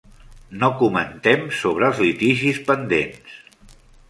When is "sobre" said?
1.59-1.87